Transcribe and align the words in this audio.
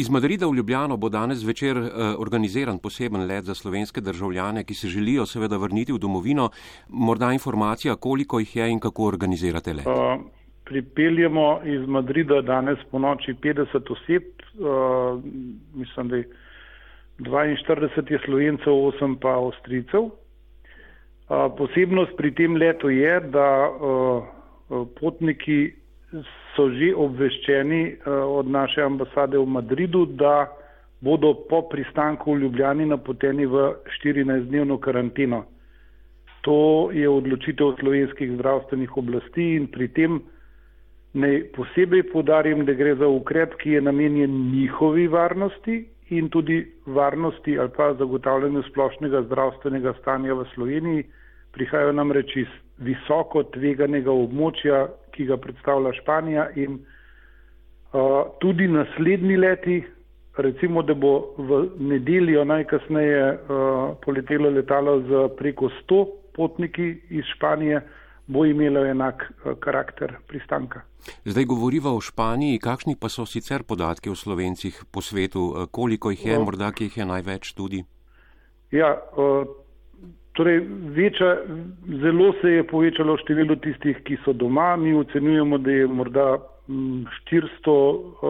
Iz 0.00 0.08
Madrida 0.10 0.46
v 0.46 0.54
Ljubljano 0.54 0.96
bo 0.96 1.08
danes 1.08 1.40
večer 1.44 1.78
uh, 1.78 1.88
organiziran 2.18 2.78
poseben 2.78 3.26
let 3.26 3.44
za 3.44 3.54
slovenske 3.54 4.00
državljane, 4.00 4.62
ki 4.64 4.74
se 4.74 4.88
želijo 4.88 5.24
seveda 5.26 5.56
vrniti 5.56 5.92
v 5.92 5.98
domovino. 5.98 6.50
Morda 6.88 7.32
informacija, 7.32 7.96
koliko 7.96 8.38
jih 8.38 8.56
je 8.56 8.68
in 8.70 8.78
kako 8.80 9.04
organizirate 9.04 9.72
let? 9.72 9.86
Uh, 9.86 10.22
pripeljemo 10.64 11.60
iz 11.64 11.88
Madrida 11.88 12.40
danes 12.42 12.78
po 12.90 12.98
noči 12.98 13.34
50 13.42 13.92
oseb, 13.92 14.22
uh, 14.22 15.18
mislim, 15.74 16.08
da 16.08 16.16
je 16.16 16.28
42 17.18 18.12
je 18.12 18.20
slovencev, 18.24 18.72
8 18.72 19.16
pa 19.20 19.34
avstricev. 19.34 20.00
Uh, 20.00 20.12
posebnost 21.58 22.16
pri 22.16 22.34
tem 22.34 22.56
letu 22.56 22.90
je, 22.90 23.20
da 23.20 23.50
uh, 23.66 24.22
potniki 25.00 25.72
so 26.56 26.70
že 26.72 26.94
obveščeni 26.96 27.82
uh, 27.84 28.24
od 28.38 28.48
naše 28.48 28.82
ambasade 28.82 29.38
v 29.38 29.46
Madridu, 29.46 30.06
da 30.06 30.48
bodo 31.00 31.34
po 31.48 31.62
pristanku 31.68 32.34
v 32.34 32.40
Ljubljani 32.42 32.86
napoteni 32.86 33.46
v 33.46 33.74
14-dnevno 34.00 34.78
karanteno. 34.78 35.44
To 36.42 36.90
je 36.92 37.08
odločitev 37.08 37.76
slovenskih 37.80 38.32
zdravstvenih 38.38 38.96
oblasti 38.96 39.54
in 39.56 39.66
pri 39.68 39.88
tem 39.88 40.20
naj 41.14 41.52
posebej 41.54 42.08
podarim, 42.12 42.64
da 42.64 42.72
gre 42.72 42.94
za 42.94 43.06
ukrep, 43.08 43.54
ki 43.60 43.76
je 43.76 43.80
namenjen 43.80 44.50
njihovi 44.52 45.06
varnosti 45.08 45.84
in 46.10 46.28
tudi 46.28 46.64
varnosti 46.86 47.58
ali 47.58 47.70
pa 47.76 47.94
zagotavljanju 47.94 48.62
splošnega 48.70 49.22
zdravstvenega 49.22 49.92
stanja 50.00 50.34
v 50.34 50.46
Sloveniji. 50.54 51.04
Prihajajo 51.52 51.92
nam 51.92 52.12
reči 52.12 52.40
iz 52.40 52.52
visoko 52.78 53.42
tveganega 53.42 54.10
območja, 54.10 54.86
ki 55.18 55.26
ga 55.26 55.36
predstavlja 55.42 55.92
Španija 55.98 56.48
in 56.54 56.78
uh, 56.78 58.30
tudi 58.38 58.68
naslednji 58.70 59.36
leti, 59.36 59.78
recimo, 60.38 60.82
da 60.86 60.94
bo 60.94 61.34
v 61.38 61.64
nedeljo 61.82 62.44
najkasneje 62.46 63.24
uh, 63.34 63.96
poletelo 64.04 64.50
letalo 64.54 65.00
z 65.02 65.24
preko 65.38 65.72
100 65.82 66.04
potniki 66.36 66.92
iz 67.10 67.26
Španije, 67.34 67.82
bo 68.26 68.44
imelo 68.46 68.84
enak 68.86 69.26
uh, 69.26 69.58
karakter 69.58 70.14
pristanka. 70.30 70.84
Zdaj 71.24 71.44
govoriva 71.44 71.90
o 71.90 72.00
Španiji, 72.00 72.62
kakšni 72.62 72.94
pa 73.00 73.10
so 73.10 73.26
sicer 73.26 73.66
podatki 73.66 74.10
o 74.10 74.14
slovencih 74.14 74.84
po 74.92 75.02
svetu, 75.02 75.66
koliko 75.70 76.14
jih 76.14 76.26
je, 76.26 76.38
morda 76.38 76.70
ki 76.72 76.86
jih 76.86 76.96
je 77.02 77.06
največ 77.06 77.52
tudi? 77.58 77.82
Ja, 78.70 78.94
uh, 79.16 79.48
Torej, 80.38 80.60
veča, 80.94 81.36
zelo 82.00 82.32
se 82.40 82.50
je 82.50 82.66
povečalo 82.66 83.16
število 83.18 83.56
tistih, 83.58 83.96
ki 84.06 84.20
so 84.22 84.30
doma. 84.32 84.76
Mi 84.76 84.92
ocenjujemo, 84.94 85.58
da 85.58 85.70
je 85.70 85.86
morda 85.86 86.26
400 86.68 87.72
uh, 87.74 88.20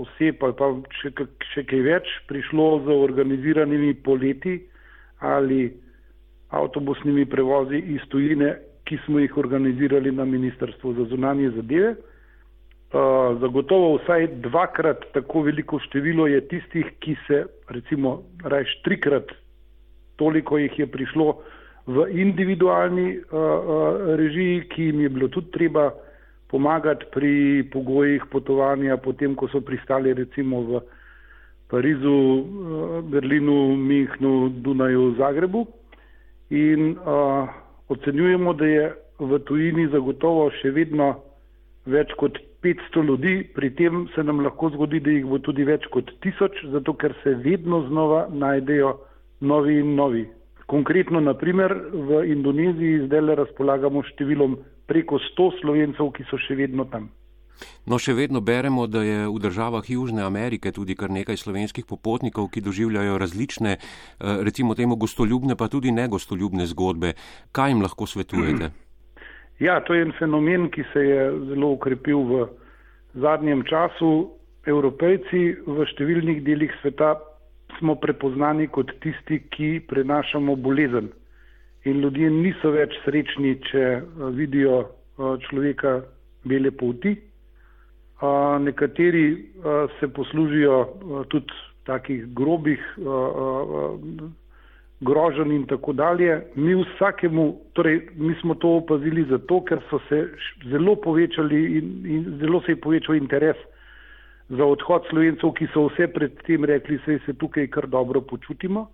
oseb 0.00 0.44
ali 0.46 0.54
pa 0.56 0.70
še, 1.00 1.10
še 1.52 1.64
kaj 1.68 1.82
več 1.84 2.08
prišlo 2.30 2.68
z 2.86 2.96
organiziranimi 2.96 3.92
poleti 4.06 4.54
ali 5.20 5.66
avtobusnimi 6.56 7.26
prevozi 7.28 7.82
iz 7.98 8.08
tujine, 8.08 8.54
ki 8.88 9.02
smo 9.04 9.20
jih 9.20 9.36
organizirali 9.36 10.14
na 10.14 10.24
Ministrstvu 10.24 10.94
za 11.02 11.08
zunanje 11.12 11.52
zadeve. 11.58 11.92
Uh, 11.92 13.36
zagotovo 13.44 13.98
vsaj 13.98 14.30
dvakrat 14.48 15.04
tako 15.12 15.44
veliko 15.50 15.84
število 15.84 16.32
je 16.32 16.40
tistih, 16.48 16.96
ki 17.04 17.20
se 17.28 17.44
recimo 17.68 18.22
rajš 18.40 18.78
trikrat 18.88 19.36
toliko 20.22 20.62
jih 20.62 20.78
je 20.78 20.86
prišlo 20.86 21.34
v 21.86 22.06
individualni 22.14 23.18
uh, 23.18 23.24
uh, 23.34 24.14
režiji, 24.14 24.68
ki 24.70 24.90
jim 24.90 25.00
je 25.02 25.08
bilo 25.08 25.28
tudi 25.28 25.50
treba 25.50 25.90
pomagati 26.46 27.08
pri 27.10 27.64
pogojih 27.72 28.28
potovanja, 28.30 28.96
potem 29.02 29.34
ko 29.34 29.48
so 29.50 29.60
pristali 29.60 30.14
recimo 30.14 30.62
v 30.62 30.82
Parizu, 31.72 32.14
uh, 32.14 33.00
Berlinu, 33.02 33.74
Mihnu, 33.76 34.62
Dunaju, 34.62 35.14
Zagrebu. 35.18 35.66
In 36.54 36.94
uh, 37.02 37.50
ocenjujemo, 37.88 38.54
da 38.54 38.66
je 38.66 38.86
v 39.18 39.38
tujini 39.48 39.88
zagotovo 39.90 40.50
še 40.60 40.70
vedno 40.70 41.16
več 41.90 42.12
kot 42.20 42.38
500 42.62 43.06
ljudi, 43.08 43.34
pri 43.56 43.72
tem 43.74 44.04
se 44.14 44.22
nam 44.22 44.44
lahko 44.44 44.70
zgodi, 44.76 45.00
da 45.02 45.10
jih 45.10 45.26
bo 45.26 45.40
tudi 45.42 45.66
več 45.66 45.88
kot 45.90 46.12
1000, 46.22 46.68
zato 46.76 46.94
ker 46.94 47.14
se 47.24 47.34
vedno 47.42 47.82
znova 47.88 48.28
najdejo 48.30 48.92
novi 49.42 49.78
in 49.80 49.94
novi. 49.98 50.26
Konkretno, 50.70 51.20
naprimer, 51.20 51.74
v 51.92 52.22
Indoneziji 52.32 53.06
zdaj 53.06 53.20
le 53.20 53.34
razpolagamo 53.42 54.04
številom 54.12 54.56
preko 54.88 55.18
100 55.20 55.48
slovencev, 55.60 56.12
ki 56.16 56.24
so 56.30 56.38
še 56.40 56.56
vedno 56.56 56.86
tam. 56.88 57.10
No, 57.86 57.98
še 57.98 58.14
vedno 58.16 58.40
beremo, 58.40 58.86
da 58.90 59.02
je 59.04 59.26
v 59.28 59.38
državah 59.42 59.86
Južne 59.86 60.24
Amerike 60.24 60.72
tudi 60.72 60.96
kar 60.98 61.10
nekaj 61.10 61.38
slovenskih 61.38 61.86
popotnikov, 61.86 62.48
ki 62.50 62.62
doživljajo 62.64 63.18
različne, 63.18 63.76
eh, 63.78 64.42
recimo 64.42 64.74
temu 64.74 64.96
gostoljubne, 64.96 65.56
pa 65.56 65.68
tudi 65.68 65.92
negostoljubne 65.92 66.66
zgodbe. 66.66 67.14
Kaj 67.52 67.70
jim 67.70 67.82
lahko 67.82 68.06
svetujete? 68.06 68.72
Ja, 69.62 69.76
to 69.78 69.94
je 69.94 70.02
en 70.02 70.10
fenomen, 70.18 70.70
ki 70.74 70.82
se 70.90 70.98
je 70.98 71.26
zelo 71.52 71.68
ukrepil 71.76 72.18
v 72.26 72.46
zadnjem 73.14 73.62
času. 73.62 74.32
Evropejci 74.66 75.42
v 75.66 75.84
številnih 75.86 76.40
delih 76.42 76.72
sveta 76.80 77.12
smo 77.82 77.98
prepoznani 77.98 78.68
kot 78.70 78.92
tisti, 79.02 79.40
ki 79.50 79.80
prenašamo 79.90 80.54
bolezen. 80.56 81.10
In 81.84 81.98
ljudje 82.00 82.30
niso 82.30 82.70
več 82.70 82.94
srečni, 83.04 83.56
če 83.70 83.82
eh, 83.82 84.24
vidijo 84.38 84.78
eh, 84.84 85.34
človeka 85.48 85.98
bele 86.46 86.70
polti. 86.70 87.16
Nekateri 88.62 89.24
eh, 89.34 89.94
se 89.98 90.08
poslužijo 90.14 90.76
tudi 91.32 91.60
takih 91.82 92.28
grobih 92.38 92.78
grožen 95.02 95.50
in 95.50 95.64
tako 95.66 95.92
dalje. 95.98 96.36
Mi 96.54 96.76
vsakemu, 96.78 97.48
torej 97.74 97.98
mi 98.14 98.36
smo 98.40 98.54
to 98.54 98.76
opazili 98.78 99.26
zato, 99.26 99.58
ker 99.66 99.82
so 99.90 99.98
se 100.06 100.20
zelo 100.70 100.94
povečali 100.94 101.64
in, 101.80 101.90
in 102.06 102.28
zelo 102.38 102.62
se 102.62 102.76
je 102.76 102.80
povečal 102.86 103.18
interes 103.18 103.58
za 104.48 104.64
odhod 104.64 105.06
slovencev, 105.10 105.52
ki 105.58 105.68
so 105.72 105.86
vse 105.88 106.08
predtem 106.12 106.64
rekli, 106.64 106.98
da 107.06 107.18
se 107.26 107.34
tukaj 107.38 107.66
kar 107.66 107.86
dobro 107.86 108.20
počutimo. 108.20 108.86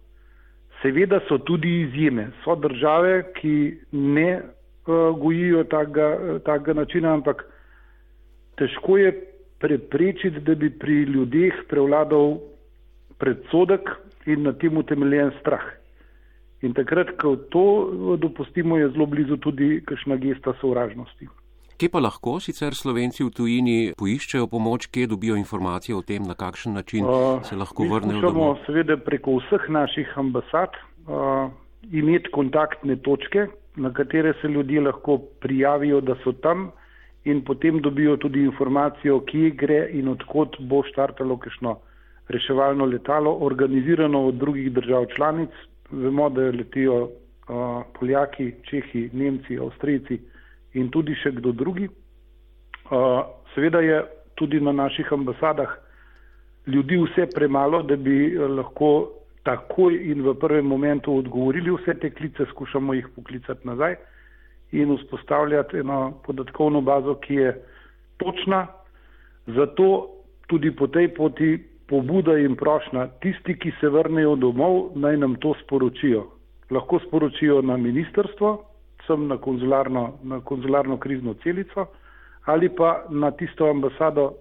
Seveda 0.83 1.21
so 1.29 1.39
tudi 1.39 1.81
izjeme. 1.81 2.29
So 2.45 2.55
države, 2.55 3.33
ki 3.41 3.79
ne 3.93 4.41
uh, 4.41 5.19
gojijo 5.19 5.65
takega 5.65 6.75
načina, 6.75 7.15
ampak 7.15 7.45
težko 8.57 8.99
je 8.99 9.13
preprečiti, 9.59 10.41
da 10.41 10.55
bi 10.55 10.71
pri 10.71 11.03
ljudeh 11.03 11.65
prevladal 11.69 12.39
predsodek 13.19 13.91
in 14.27 14.43
na 14.43 14.53
tem 14.53 14.77
utemeljen 14.77 15.33
strah. 15.41 15.65
In 16.63 16.75
takrat, 16.75 17.11
ko 17.19 17.37
to 17.37 17.65
dopustimo, 18.19 18.79
je 18.79 18.89
zelo 18.91 19.07
blizu 19.07 19.37
tudi 19.37 19.83
kakšna 19.87 20.17
gesta 20.17 20.55
sovražnosti. 20.61 21.29
Kje 21.79 21.93
pa 21.95 22.01
lahko 22.03 22.41
sicer 22.43 22.75
slovenci 22.75 23.23
v 23.23 23.31
tujini 23.31 23.75
poiščejo 23.99 24.49
pomoč, 24.51 24.89
kje 24.91 25.07
dobijo 25.13 25.37
informacije 25.39 25.95
o 25.95 26.01
tem, 26.03 26.25
na 26.27 26.35
kakšen 26.35 26.73
način 26.75 27.05
uh, 27.07 27.39
se 27.47 27.55
lahko 27.55 27.85
vrnejo 27.87 28.23
domov? 28.25 28.57
Seveda 28.65 28.97
preko 28.99 29.37
vseh 29.37 29.69
naših 29.77 30.17
ambasad 30.19 30.75
uh, 30.75 31.47
imeti 31.95 32.33
kontaktne 32.35 32.97
točke, 33.07 33.45
na 33.79 33.93
katere 33.95 34.33
se 34.41 34.51
ljudje 34.51 34.83
lahko 34.89 35.21
prijavijo, 35.45 36.01
da 36.03 36.17
so 36.25 36.33
tam 36.43 36.73
in 37.31 37.45
potem 37.47 37.79
dobijo 37.85 38.17
tudi 38.25 38.43
informacijo, 38.43 39.21
kje 39.29 39.53
gre 39.61 39.79
in 39.95 40.09
odkot 40.11 40.59
bo 40.59 40.81
štartalo 40.89 41.37
kakšno 41.39 41.77
reševalno 42.27 42.89
letalo, 42.91 43.37
organizirano 43.47 44.25
od 44.33 44.43
drugih 44.43 44.73
držav 44.81 45.07
članic. 45.15 45.55
Vemo, 45.95 46.27
da 46.31 46.51
letijo 46.59 46.99
uh, 47.05 47.87
Poljaki, 48.01 48.51
Čehi, 48.67 49.05
Nemci, 49.13 49.61
Avstrijci 49.63 50.19
in 50.75 50.91
tudi 50.91 51.15
še 51.23 51.33
kdo 51.39 51.53
drugi. 51.53 51.89
Seveda 53.55 53.81
je 53.81 54.03
tudi 54.35 54.61
na 54.61 54.73
naših 54.73 55.13
ambasadah 55.13 55.77
ljudi 56.69 56.97
vse 56.97 57.27
premalo, 57.35 57.83
da 57.83 57.97
bi 57.97 58.37
lahko 58.39 58.91
takoj 59.45 59.95
in 60.13 60.23
v 60.23 60.35
prvem 60.35 60.67
momentu 60.67 61.15
odgovorili 61.17 61.73
vse 61.73 61.95
te 62.01 62.11
klice, 62.11 62.45
skušamo 62.51 62.95
jih 62.95 63.09
poklicati 63.17 63.69
nazaj 63.69 63.97
in 64.73 64.97
vzpostavljati 64.97 65.79
eno 65.81 66.13
podatkovno 66.27 66.81
bazo, 66.81 67.15
ki 67.15 67.35
je 67.35 67.55
točna. 68.17 68.67
Zato 69.47 69.87
tudi 70.47 70.71
po 70.77 70.87
tej 70.87 71.09
poti 71.15 71.55
pobuda 71.89 72.37
in 72.39 72.57
prošna, 72.57 73.07
tisti, 73.23 73.57
ki 73.57 73.73
se 73.81 73.89
vrnejo 73.89 74.37
domov, 74.37 74.91
naj 74.95 75.17
nam 75.17 75.35
to 75.41 75.55
sporočijo. 75.63 76.27
Lahko 76.71 76.99
sporočijo 77.07 77.63
na 77.63 77.77
ministrstvo, 77.77 78.51
sem 79.09 79.27
na 79.27 79.41
konzularno, 79.41 80.19
na 80.23 80.41
konzularno 80.41 81.01
krizno 81.01 81.35
celico 81.43 81.89
ali 82.49 82.69
pa 82.69 83.05
na 83.11 83.31
tisto 83.31 83.67
ambasado, 83.69 84.33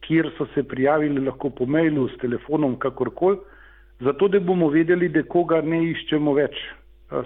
kjer 0.00 0.30
so 0.38 0.46
se 0.54 0.62
prijavili 0.62 1.20
lahko 1.20 1.50
po 1.50 1.66
mailu, 1.66 2.08
s 2.08 2.16
telefonom, 2.20 2.78
kakorkoli, 2.78 3.36
zato 4.00 4.28
da 4.28 4.40
bomo 4.40 4.68
vedeli, 4.68 5.08
da 5.08 5.22
koga 5.22 5.60
ne 5.60 5.82
iščemo 5.90 6.32
več. 6.32 6.56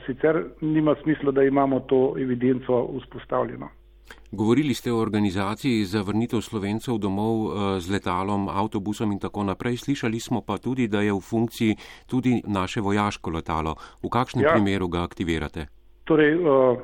Sicer 0.06 0.40
nima 0.60 0.96
smisla, 1.02 1.30
da 1.30 1.44
imamo 1.46 1.80
to 1.80 2.16
evidenco 2.18 2.88
vzpostavljeno. 2.98 3.68
Govorili 4.32 4.74
ste 4.74 4.92
o 4.92 4.98
organizaciji 4.98 5.84
za 5.84 6.02
vrnitev 6.02 6.40
slovencev 6.40 6.98
domov 6.98 7.54
z 7.80 7.90
letalom, 7.90 8.48
avtobusom 8.48 9.12
in 9.12 9.22
tako 9.22 9.44
naprej. 9.46 9.76
Slišali 9.76 10.20
smo 10.20 10.42
pa 10.42 10.58
tudi, 10.58 10.88
da 10.88 11.00
je 11.06 11.14
v 11.14 11.20
funkciji 11.20 11.76
tudi 12.06 12.42
naše 12.46 12.80
vojaško 12.80 13.30
letalo. 13.30 13.76
V 14.02 14.10
kakšnem 14.10 14.44
ja. 14.44 14.52
primeru 14.52 14.88
ga 14.88 15.06
aktivirate? 15.06 15.75
Torej, 16.06 16.34
uh, 16.38 16.78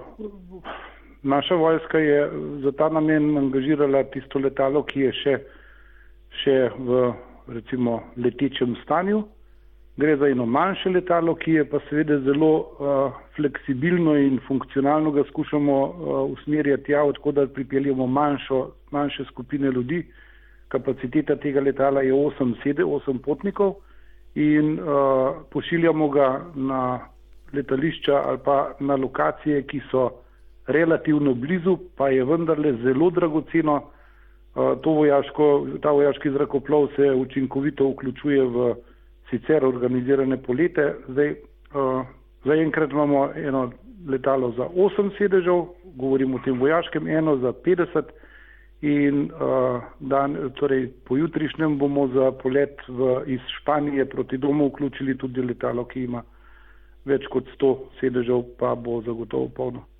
naša 1.22 1.54
vojska 1.54 1.98
je 1.98 2.30
za 2.62 2.72
ta 2.72 2.88
namen 2.88 3.38
angažirala 3.38 4.02
tisto 4.04 4.38
letalo, 4.38 4.82
ki 4.82 5.00
je 5.00 5.12
še, 5.12 5.34
še 6.42 6.56
v 6.78 7.12
recimo 7.54 8.00
letečem 8.16 8.74
stanju. 8.82 9.22
Gre 9.96 10.16
za 10.16 10.26
eno 10.26 10.46
manjše 10.46 10.90
letalo, 10.90 11.34
ki 11.38 11.52
je 11.52 11.64
pa 11.70 11.78
seveda 11.86 12.18
zelo 12.26 12.50
uh, 12.56 13.12
fleksibilno 13.36 14.16
in 14.18 14.40
funkcionalno 14.48 15.12
ga 15.14 15.22
skušamo 15.28 15.78
uh, 15.84 16.32
usmerjati 16.32 16.90
tja, 16.90 17.04
da 17.32 17.46
pripeljemo 17.46 18.06
manjšo, 18.06 18.70
manjše 18.90 19.24
skupine 19.30 19.70
ljudi. 19.70 20.02
Kapaciteta 20.68 21.36
tega 21.36 21.60
letala 21.60 22.02
je 22.02 22.12
8, 22.12 22.54
7, 22.64 22.84
8 23.06 23.22
potnikov 23.22 23.74
in 24.34 24.80
uh, 24.80 25.44
pošiljamo 25.50 26.08
ga 26.08 26.44
na 26.54 27.11
letališča 27.52 28.22
ali 28.26 28.38
pa 28.44 28.72
na 28.80 28.96
lokacije, 28.96 29.62
ki 29.62 29.80
so 29.90 30.10
relativno 30.66 31.34
blizu, 31.34 31.78
pa 31.96 32.08
je 32.08 32.24
vendarle 32.24 32.72
zelo 32.82 33.10
dragoceno. 33.10 33.82
Uh, 34.54 34.76
vojaško, 34.84 35.66
ta 35.82 35.90
vojaški 35.90 36.30
zrakoplov 36.30 36.88
se 36.96 37.10
učinkovito 37.10 37.88
vključuje 37.88 38.42
v 38.44 38.74
sicer 39.30 39.64
organizirane 39.64 40.36
polete. 40.42 40.94
Zdaj, 41.08 41.30
uh, 41.30 42.04
zaenkrat 42.44 42.90
imamo 42.90 43.30
eno 43.36 43.70
letalo 44.08 44.52
za 44.56 44.62
8 44.62 45.10
sedežev, 45.18 45.64
govorimo 45.96 46.36
o 46.36 46.40
tem 46.44 46.60
vojaškem, 46.60 47.08
eno 47.08 47.36
za 47.36 47.52
50 47.52 48.02
in 48.82 49.30
uh, 49.30 49.82
dan, 50.00 50.50
torej 50.54 50.90
pojutrišnjem 51.08 51.78
bomo 51.78 52.08
za 52.08 52.32
polet 52.32 52.80
v, 52.88 53.22
iz 53.26 53.40
Španije 53.60 54.04
proti 54.04 54.36
domu 54.36 54.68
vključili 54.68 55.18
tudi 55.18 55.42
letalo, 55.42 55.84
ki 55.84 56.04
ima 56.04 56.22
več 57.08 57.26
kot 57.32 57.48
100 57.56 57.72
sedežev, 58.00 58.44
pa 58.58 58.74
bo 58.74 59.00
zagotovo 59.06 59.48
polno. 59.56 59.86